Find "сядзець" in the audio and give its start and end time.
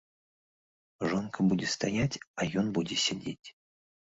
3.05-3.47